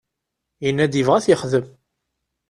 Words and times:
Yenna-d 0.63 0.93
yebɣa 0.97 1.15
ad 1.17 1.23
t-yexdem. 1.25 1.65